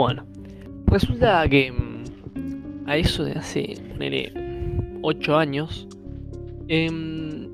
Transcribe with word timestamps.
Bueno, 0.00 0.24
resulta 0.86 1.46
que 1.46 1.70
mm, 1.70 2.88
a 2.88 2.96
eso 2.96 3.22
de 3.22 3.32
hace, 3.32 3.74
ponele, 3.90 4.32
8 5.02 5.36
años, 5.36 5.86
em, 6.68 7.50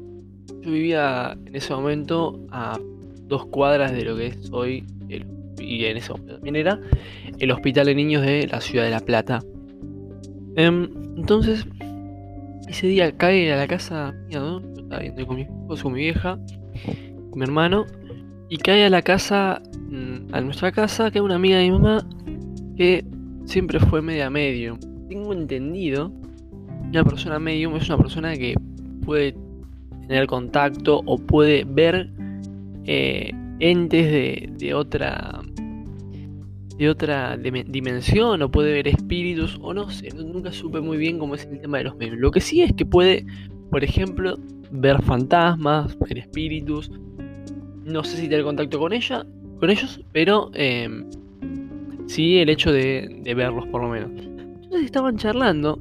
yo 0.61 0.71
vivía 0.71 1.37
en 1.45 1.57
ese 1.57 1.75
momento 1.75 2.39
a 2.53 2.79
dos 3.23 3.47
cuadras 3.47 3.91
de 3.91 4.05
lo 4.05 4.17
que 4.17 4.29
es 4.29 4.49
hoy, 4.53 4.85
el, 5.09 5.27
y 5.59 5.87
en 5.87 5.97
ese 5.97 6.13
momento 6.13 6.35
también 6.35 6.55
era, 6.55 6.81
el 7.41 7.51
Hospital 7.51 7.87
de 7.87 7.97
Niños 7.97 8.23
de 8.23 8.47
la 8.47 8.61
Ciudad 8.61 8.85
de 8.85 8.93
La 8.93 9.01
Plata. 9.01 9.43
Em, 10.55 10.89
entonces, 11.17 11.67
ese 12.69 12.87
día 12.87 13.11
cae 13.11 13.53
a 13.53 13.57
la 13.57 13.67
casa 13.67 14.15
mía, 14.29 14.39
¿no? 14.39 14.61
Yo 14.61 14.83
estaba 14.83 15.03
viendo 15.03 15.27
con 15.27 15.35
mi 15.35 15.43
esposo, 15.43 15.83
con 15.83 15.95
mi 15.95 15.99
vieja, 15.99 16.39
con 17.29 17.41
mi 17.41 17.43
hermano, 17.43 17.87
y 18.49 18.59
cae 18.59 18.85
a 18.85 18.91
la 18.91 19.03
casa, 19.03 19.61
mm, 19.91 20.33
a 20.33 20.41
nuestra 20.43 20.71
casa, 20.71 21.11
que 21.11 21.21
una 21.21 21.35
amiga 21.35 21.59
de 21.59 21.65
mi 21.65 21.73
mamá, 21.73 22.07
que 22.77 23.05
siempre 23.45 23.81
fue 23.81 24.03
media 24.03 24.31
medio. 24.31 24.79
Tengo 25.09 25.33
entendido, 25.33 26.13
una 26.91 27.05
persona 27.05 27.39
medium 27.39 27.77
es 27.77 27.89
una 27.89 27.99
persona 27.99 28.35
que 28.37 28.55
puede 29.05 29.35
tener 30.07 30.27
contacto 30.27 31.03
o 31.05 31.19
puede 31.19 31.65
ver 31.65 32.11
eh, 32.85 33.33
entes 33.59 34.07
de, 34.07 34.51
de 34.59 34.75
otra 34.75 35.43
de 36.79 36.91
otra 36.91 37.37
dimensión 37.39 38.43
o 38.43 38.51
puede 38.51 38.73
ver 38.73 38.89
espíritus 38.89 39.59
o 39.63 39.73
no 39.73 39.91
sé, 39.91 40.09
nunca 40.11 40.53
supe 40.53 40.81
muy 40.81 40.99
bien 40.99 41.19
cómo 41.19 41.35
es 41.35 41.47
el 41.47 41.61
tema 41.61 41.79
de 41.79 41.85
los 41.85 41.97
medios. 41.97 42.19
Lo 42.19 42.31
que 42.31 42.41
sí 42.41 42.61
es 42.61 42.73
que 42.75 42.85
puede, 42.85 43.25
por 43.71 43.83
ejemplo, 43.83 44.39
ver 44.71 45.01
fantasmas, 45.03 45.99
ver 45.99 46.19
espíritus. 46.19 46.91
No 47.85 48.05
sé 48.05 48.17
si 48.17 48.29
tener 48.29 48.45
contacto 48.45 48.79
con 48.79 48.93
ella, 48.93 49.25
con 49.59 49.71
ellos, 49.71 50.01
pero 50.13 50.51
em, 50.55 51.09
sí 52.07 52.39
el 52.39 52.49
hecho 52.49 52.73
de, 52.73 53.23
verlos 53.37 53.67
por 53.69 53.83
lo 53.83 53.89
menos. 53.89 54.11
Entonces 54.11 54.85
estaban 54.85 55.17
charlando, 55.17 55.81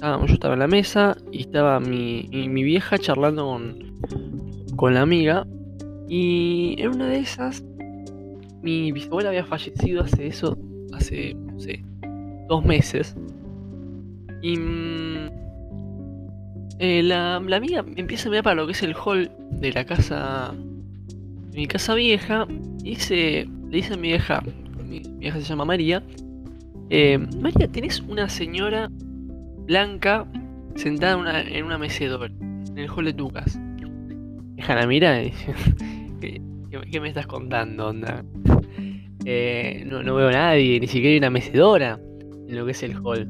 yo 0.00 0.24
estaba 0.26 0.54
en 0.54 0.60
la 0.60 0.68
mesa 0.68 1.16
y 1.32 1.40
estaba 1.40 1.80
mi, 1.80 2.28
mi 2.30 2.62
vieja 2.62 2.98
charlando 2.98 3.46
con, 3.46 4.76
con 4.76 4.94
la 4.94 5.02
amiga 5.02 5.46
y 6.08 6.76
en 6.78 6.88
una 6.90 7.08
de 7.08 7.18
esas 7.18 7.62
mi 8.62 8.92
bisabuela 8.92 9.28
había 9.28 9.44
fallecido 9.44 10.02
hace 10.02 10.26
eso, 10.26 10.58
hace, 10.92 11.34
no 11.34 11.58
sé, 11.60 11.84
dos 12.48 12.64
meses. 12.64 13.16
Y 14.42 14.56
mm, 14.56 15.30
eh, 16.78 17.02
la, 17.02 17.40
la, 17.40 17.56
amiga 17.56 17.84
empieza 17.96 18.28
a 18.28 18.30
mirar 18.30 18.44
para 18.44 18.56
lo 18.56 18.66
que 18.66 18.72
es 18.72 18.82
el 18.82 18.94
hall 18.94 19.30
de 19.50 19.72
la 19.72 19.84
casa, 19.84 20.54
de 21.50 21.58
mi 21.58 21.66
casa 21.66 21.94
vieja, 21.94 22.46
y 22.82 22.90
dice, 22.90 23.48
le 23.68 23.76
dice 23.76 23.94
a 23.94 23.96
mi 23.96 24.08
vieja, 24.08 24.42
mi, 24.88 25.02
vieja 25.18 25.38
se 25.38 25.44
llama 25.44 25.64
María, 25.64 26.02
eh, 26.90 27.18
María, 27.18 27.68
tenés 27.68 28.00
una 28.00 28.28
señora 28.28 28.88
blanca 28.90 30.26
sentada 30.74 31.14
en 31.14 31.20
una, 31.20 31.40
en 31.42 31.64
una 31.64 31.78
mecedora, 31.78 32.32
en 32.40 32.78
el 32.78 32.88
hall 32.88 33.04
de 33.04 33.12
tu 33.12 33.28
casa. 33.28 33.60
Deja 34.54 34.86
mira 34.86 35.18
dice, 35.18 35.54
¿qué, 36.20 37.00
me 37.00 37.08
estás 37.08 37.26
contando, 37.26 37.88
onda? 37.88 38.24
Eh, 39.24 39.84
no, 39.86 40.14
veo 40.14 40.28
a 40.28 40.32
nadie, 40.32 40.80
ni 40.80 40.86
siquiera 40.86 41.12
hay 41.12 41.18
una 41.18 41.30
mecedora 41.30 42.00
en 42.48 42.56
lo 42.56 42.64
que 42.64 42.72
es 42.72 42.82
el 42.82 42.94
hall. 43.04 43.28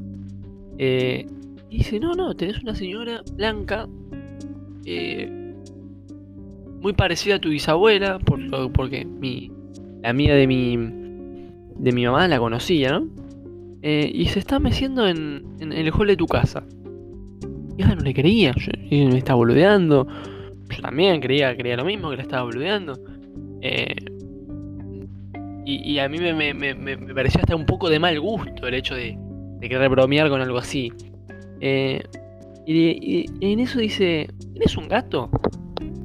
Eh, 0.77 1.27
dice, 1.69 1.99
no, 1.99 2.13
no, 2.13 2.33
tenés 2.35 2.63
una 2.63 2.73
señora 2.73 3.21
blanca, 3.33 3.87
muy 6.81 6.93
parecida 6.93 7.35
a 7.35 7.39
tu 7.39 7.49
bisabuela, 7.49 8.19
por, 8.19 8.71
porque 8.71 9.03
mi, 9.05 9.51
la 10.01 10.09
amiga 10.09 10.33
de 10.33 10.47
mi, 10.47 10.77
de 11.79 11.91
mi 11.91 12.05
mamá 12.05 12.27
la 12.27 12.39
conocía, 12.39 12.99
¿no? 12.99 13.07
y 13.81 14.25
se 14.25 14.39
está 14.39 14.59
meciendo 14.59 15.07
en, 15.07 15.45
el 15.59 15.91
hall 15.91 16.07
de 16.07 16.17
tu 16.17 16.27
casa. 16.27 16.63
Y 17.77 17.83
no 17.83 17.95
le 17.95 18.13
creía, 18.13 18.53
me 18.91 19.17
estaba 19.17 19.37
boludeando. 19.37 20.05
Yo 20.69 20.81
también 20.81 21.21
creía, 21.21 21.55
creía 21.55 21.77
lo 21.77 21.85
mismo, 21.85 22.09
que 22.09 22.17
le 22.17 22.23
estaba 22.23 22.43
boludeando. 22.43 22.99
Eh, 23.61 23.95
y, 25.65 25.99
a 25.99 26.09
mí 26.09 26.17
me, 26.17 27.13
pareció 27.13 27.41
hasta 27.41 27.55
un 27.55 27.65
poco 27.65 27.89
de 27.89 27.99
mal 27.99 28.19
gusto 28.19 28.67
el 28.67 28.73
hecho 28.73 28.95
de, 28.95 29.17
querer 29.61 29.89
bromear 29.89 30.29
con 30.29 30.41
algo 30.41 30.57
así. 30.57 30.91
Eh, 31.61 32.01
y, 32.65 33.25
en 33.39 33.59
eso 33.59 33.79
dice, 33.79 34.29
¿tienes 34.53 34.75
un 34.77 34.87
gato? 34.87 35.29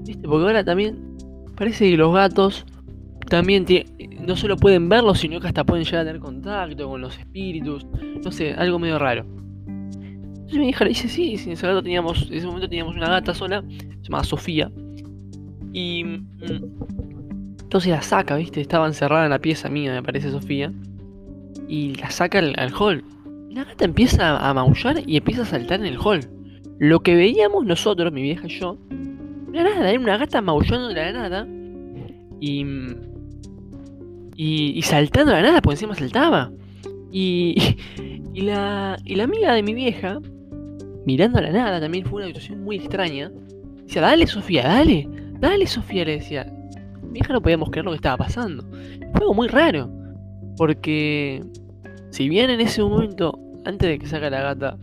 ¿Viste? 0.07 0.29
Porque 0.29 0.47
ahora 0.47 0.65
también 0.65 1.17
parece 1.57 1.91
que 1.91 1.97
los 1.97 2.15
gatos 2.15 2.67
también 3.29 3.65
no 4.27 4.37
solo 4.37 4.57
pueden 4.57 4.89
verlos, 4.89 5.21
sino 5.21 5.41
que 5.41 5.49
hasta 5.49 5.65
pueden 5.65 5.85
llegar 5.85 6.03
a 6.03 6.05
tener 6.05 6.21
contacto 6.21 6.89
con 6.89 7.01
los 7.01 7.19
espíritus. 7.19 7.87
No 8.25 8.33
sé, 8.33 8.53
algo 8.55 8.79
medio 8.79 8.99
raro. 8.99 9.25
Entonces 9.67 10.59
mi 10.59 10.69
hija 10.69 10.85
le 10.85 10.91
dice, 10.91 11.09
sí, 11.09 11.37
en 11.45 11.53
ese, 11.53 11.67
gato 11.67 11.83
teníamos, 11.83 12.29
en 12.29 12.35
ese 12.35 12.47
momento 12.47 12.69
teníamos 12.69 12.97
una 12.97 13.09
gata 13.09 13.35
sola, 13.35 13.63
se 13.69 14.03
llamaba 14.03 14.25
Sofía. 14.25 14.71
Y 15.73 16.05
mm, 16.05 16.27
entonces 17.63 17.91
la 17.91 18.03
saca, 18.03 18.37
¿viste? 18.37 18.61
Estaba 18.61 18.87
encerrada 18.87 19.25
en 19.25 19.31
la 19.31 19.39
pieza 19.39 19.69
mía, 19.69 19.93
me 19.93 20.03
parece 20.03 20.31
Sofía. 20.31 20.73
Y 21.69 21.95
la 21.97 22.11
saca 22.11 22.39
al, 22.39 22.73
hall. 22.79 23.05
La 23.51 23.65
gata 23.65 23.85
empieza 23.85 24.37
a 24.37 24.55
maullar 24.55 25.03
y 25.07 25.17
empieza 25.17 25.43
a 25.43 25.47
saltar 25.47 25.81
en 25.81 25.87
el 25.87 25.99
hall. 25.99 26.21
Lo 26.79 27.01
que 27.01 27.15
veíamos 27.15 27.65
nosotros, 27.65 28.13
mi 28.13 28.23
vieja 28.23 28.47
y 28.47 28.59
yo, 28.59 28.77
era 29.53 29.71
nada, 29.75 29.91
era 29.91 30.01
una 30.01 30.19
gata 30.19 30.41
maullando 30.43 30.89
de 30.89 30.95
la 30.95 31.13
nada. 31.13 31.47
Y, 32.41 32.65
y, 34.37 34.81
saltando 34.83 35.33
de 35.33 35.43
la 35.43 35.49
nada, 35.49 35.63
porque 35.63 35.75
encima 35.75 35.95
saltaba. 35.95 36.51
Y, 37.13 37.77
y, 38.35 38.43
la, 38.43 38.99
y 39.05 39.15
la 39.15 39.25
amiga 39.25 39.53
de 39.53 39.63
mi 39.63 39.75
vieja, 39.75 40.21
mirando 41.07 41.39
a 41.39 41.43
la 41.43 41.51
nada, 41.51 41.81
también 41.81 42.05
fue 42.05 42.19
una 42.19 42.27
situación 42.27 42.65
muy 42.65 42.77
extraña. 42.77 43.31
Decía, 43.87 44.03
dale 44.03 44.27
Sofía, 44.27 44.65
dale, 44.65 45.09
dale 45.41 45.67
Sofía, 45.67 46.05
le 46.05 46.19
decía 46.19 46.47
mi 47.15 47.21
hija 47.21 47.33
no 47.33 47.41
podíamos 47.41 47.71
creer 47.71 47.85
lo 47.85 47.93
que 47.93 47.97
estaba 47.97 48.17
pasando. 48.17 48.65
Fue 49.13 49.21
algo 49.21 49.35
muy 49.35 49.47
raro. 49.47 49.89
Porque 50.57 51.43
si 52.11 52.29
bien 52.29 52.51
en 52.51 52.61
ese 52.61 52.83
momento, 52.83 53.39
antes 53.65 53.89
de 53.89 53.99
que 54.01 54.07
saca 54.07 54.31
la 54.31 54.43
gata, 54.43 54.77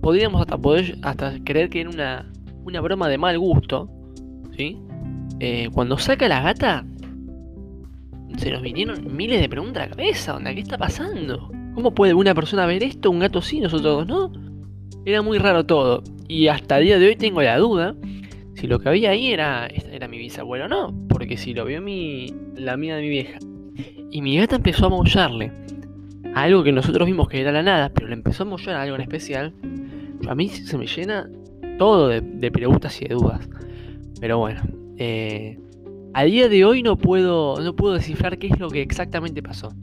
podríamos 0.00 0.40
hasta 0.40 0.56
poder 0.56 0.96
hasta 1.02 1.34
creer 1.44 1.68
que 1.68 1.80
era 1.80 1.90
una, 1.90 2.32
una 2.64 2.80
broma 2.80 3.08
de 3.08 3.18
mal 3.18 3.36
gusto, 3.40 3.90
¿sí? 4.56 4.78
Eh, 5.40 5.68
cuando 5.72 5.98
saca 5.98 6.28
la 6.28 6.42
gata, 6.42 6.86
se 8.36 8.50
nos 8.50 8.62
vinieron 8.62 9.16
miles 9.16 9.40
de 9.40 9.48
preguntas 9.48 9.82
a 9.82 9.86
la 9.86 9.90
cabeza. 9.96 10.38
¿Qué 10.42 10.60
está 10.60 10.78
pasando? 10.78 11.50
¿Cómo 11.74 11.94
puede 11.94 12.14
una 12.14 12.34
persona 12.34 12.66
ver 12.66 12.82
esto, 12.82 13.10
un 13.10 13.18
gato 13.18 13.42
sí, 13.42 13.60
nosotros 13.60 14.06
no? 14.06 14.32
Era 15.04 15.22
muy 15.22 15.38
raro 15.38 15.64
todo. 15.64 16.02
Y 16.28 16.48
hasta 16.48 16.78
el 16.78 16.84
día 16.84 16.98
de 16.98 17.08
hoy 17.08 17.16
tengo 17.16 17.42
la 17.42 17.58
duda 17.58 17.94
si 18.54 18.66
lo 18.66 18.78
que 18.78 18.88
había 18.88 19.10
ahí 19.10 19.32
era, 19.32 19.66
era 19.66 20.08
mi 20.08 20.18
bisabuelo 20.18 20.64
o 20.64 20.68
no, 20.68 21.08
porque 21.08 21.36
si 21.36 21.52
lo 21.52 21.66
vio 21.66 21.82
mi, 21.82 22.32
la 22.54 22.72
amiga 22.72 22.96
de 22.96 23.02
mi 23.02 23.08
vieja 23.10 23.38
y 24.10 24.22
mi 24.22 24.38
gata 24.38 24.56
empezó 24.56 24.86
a 24.86 24.88
maullarle 24.88 25.52
algo 26.34 26.62
que 26.62 26.72
nosotros 26.72 27.06
vimos 27.06 27.28
que 27.28 27.40
era 27.40 27.52
la 27.52 27.62
nada, 27.62 27.90
pero 27.94 28.08
le 28.08 28.14
empezó 28.14 28.42
a 28.42 28.46
maullar 28.46 28.76
a 28.76 28.82
algo 28.82 28.96
en 28.96 29.02
especial, 29.02 29.54
a 30.28 30.34
mí 30.34 30.48
se 30.48 30.76
me 30.78 30.86
llena 30.86 31.28
todo 31.78 32.08
de, 32.08 32.50
preguntas 32.50 33.00
y 33.00 33.08
de 33.08 33.14
dudas. 33.14 33.48
Pero 34.20 34.38
bueno, 34.38 34.62
eh, 34.98 35.58
a 36.16 36.24
día 36.24 36.48
de 36.48 36.64
hoy 36.64 36.82
no 36.82 36.96
puedo, 36.96 37.60
no 37.60 37.76
puedo 37.76 37.92
descifrar 37.92 38.38
qué 38.38 38.46
es 38.46 38.58
lo 38.58 38.70
que 38.70 38.80
exactamente 38.80 39.42
pasó. 39.42 39.74